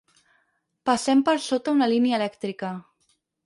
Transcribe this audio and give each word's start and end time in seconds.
Passem 0.91 1.21
per 1.29 1.37
sota 1.49 1.77
una 1.77 1.91
línia 1.95 2.19
elèctrica. 2.21 2.75